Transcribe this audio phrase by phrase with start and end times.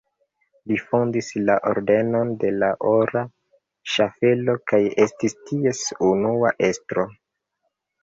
[0.69, 3.25] Li fondis la Ordenon de la Ora
[3.99, 7.11] Ŝaffelo kaj estis ties unua estro.